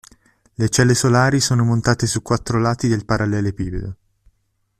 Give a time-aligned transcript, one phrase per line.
[0.55, 3.95] Le celle solari sono montate su quattro lati del parallelepipedo.